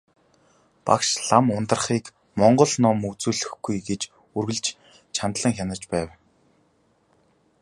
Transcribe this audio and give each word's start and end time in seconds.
Багш 0.85 1.09
лам 1.27 1.45
Ундрахыг 1.57 2.05
монгол 2.39 2.73
ном 2.83 2.97
үзүүлэхгүй 3.09 3.77
гэж 3.89 4.01
үргэлж 4.37 4.65
чандлан 5.15 5.53
хянаж 5.57 5.81
байв. 5.91 6.09